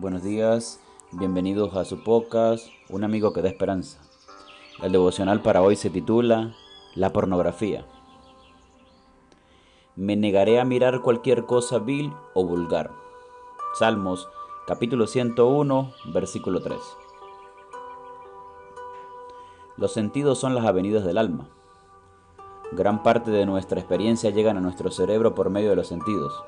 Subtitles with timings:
[0.00, 3.98] Buenos días, bienvenidos a su podcast, Un amigo que da esperanza.
[4.80, 6.54] El devocional para hoy se titula
[6.94, 7.84] La pornografía.
[9.96, 12.92] Me negaré a mirar cualquier cosa vil o vulgar.
[13.76, 14.28] Salmos
[14.68, 16.78] capítulo 101, versículo 3.
[19.76, 21.48] Los sentidos son las avenidas del alma.
[22.70, 26.40] Gran parte de nuestra experiencia llegan a nuestro cerebro por medio de los sentidos.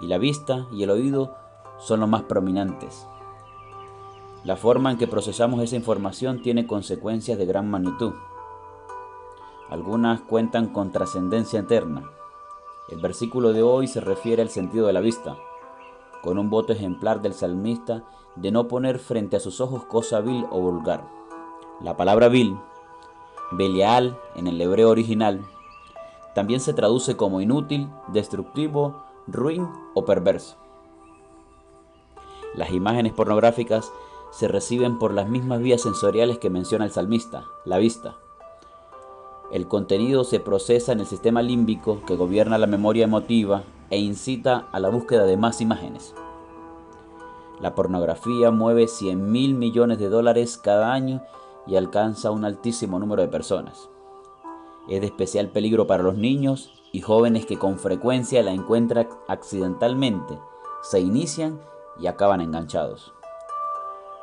[0.00, 1.40] Y la vista y el oído
[1.82, 3.06] son los más prominentes.
[4.44, 8.12] La forma en que procesamos esa información tiene consecuencias de gran magnitud.
[9.68, 12.10] Algunas cuentan con trascendencia eterna.
[12.88, 15.36] El versículo de hoy se refiere al sentido de la vista,
[16.22, 18.04] con un voto ejemplar del salmista
[18.36, 21.04] de no poner frente a sus ojos cosa vil o vulgar.
[21.80, 22.56] La palabra vil
[23.52, 25.44] Belial en el hebreo original
[26.34, 30.56] también se traduce como inútil, destructivo, ruin o perverso.
[32.54, 33.92] Las imágenes pornográficas
[34.30, 38.16] se reciben por las mismas vías sensoriales que menciona el salmista, la vista.
[39.50, 44.68] El contenido se procesa en el sistema límbico que gobierna la memoria emotiva e incita
[44.72, 46.14] a la búsqueda de más imágenes.
[47.60, 51.22] La pornografía mueve 100 mil millones de dólares cada año
[51.66, 53.88] y alcanza un altísimo número de personas.
[54.88, 60.38] Es de especial peligro para los niños y jóvenes que con frecuencia la encuentran accidentalmente,
[60.82, 61.60] se inician
[61.98, 63.12] y acaban enganchados.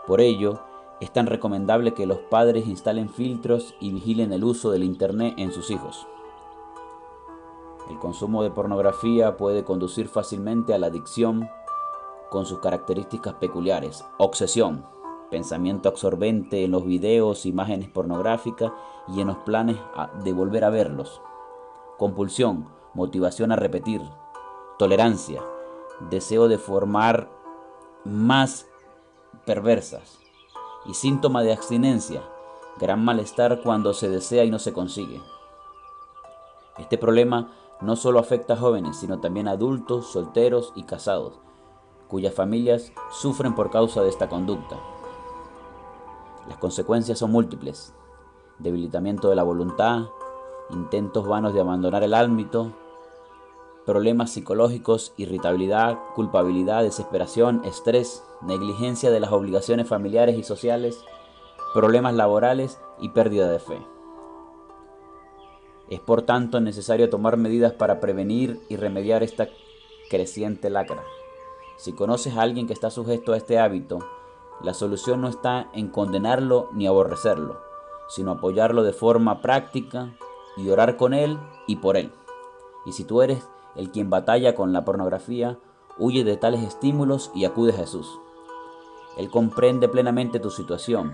[0.08, 0.60] Por ello,
[1.00, 5.52] es tan recomendable que los padres instalen filtros y vigilen el uso del Internet en
[5.52, 6.08] sus hijos.
[7.90, 11.50] El consumo de pornografía puede conducir fácilmente a la adicción
[12.30, 14.86] con sus características peculiares, obsesión,
[15.32, 18.72] pensamiento absorbente en los videos, imágenes pornográficas
[19.08, 19.78] y en los planes
[20.24, 21.22] de volver a verlos.
[21.98, 24.02] Compulsión, motivación a repetir,
[24.78, 25.42] tolerancia,
[26.10, 27.30] deseo de formar
[28.06, 28.68] más
[29.46, 30.20] perversas
[30.86, 32.24] y síntoma de abstinencia,
[32.80, 35.22] gran malestar cuando se desea y no se consigue.
[36.78, 37.52] Este problema
[37.82, 41.40] no solo afecta a jóvenes, sino también a adultos, solteros y casados,
[42.08, 44.78] cuyas familias sufren por causa de esta conducta.
[46.48, 47.94] Las consecuencias son múltiples.
[48.58, 50.08] Debilitamiento de la voluntad,
[50.72, 52.74] intentos vanos de abandonar el ámbito,
[53.90, 61.04] problemas psicológicos, irritabilidad, culpabilidad, desesperación, estrés, negligencia de las obligaciones familiares y sociales,
[61.74, 63.80] problemas laborales y pérdida de fe.
[65.90, 69.50] Es por tanto necesario tomar medidas para prevenir y remediar esta
[70.08, 71.04] creciente lacra.
[71.78, 73.98] Si conoces a alguien que está sujeto a este hábito,
[74.62, 77.60] la solución no está en condenarlo ni aborrecerlo,
[78.08, 80.16] sino apoyarlo de forma práctica
[80.58, 82.12] y orar con él y por él.
[82.86, 83.48] Y si tú eres
[83.80, 85.58] el quien batalla con la pornografía,
[85.98, 88.20] huye de tales estímulos y acude a Jesús.
[89.18, 91.14] Él comprende plenamente tu situación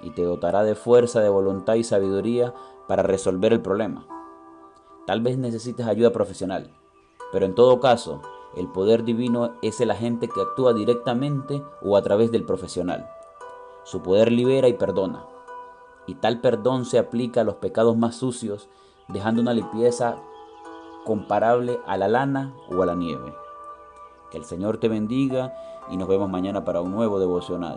[0.00, 2.54] y te dotará de fuerza, de voluntad y sabiduría
[2.88, 4.06] para resolver el problema.
[5.06, 6.72] Tal vez necesites ayuda profesional,
[7.32, 8.22] pero en todo caso,
[8.56, 13.10] el poder divino es el agente que actúa directamente o a través del profesional.
[13.84, 15.26] Su poder libera y perdona.
[16.06, 18.70] Y tal perdón se aplica a los pecados más sucios,
[19.08, 20.16] dejando una limpieza
[21.06, 23.32] comparable a la lana o a la nieve.
[24.30, 25.54] Que el Señor te bendiga
[25.88, 27.74] y nos vemos mañana para un nuevo devocional.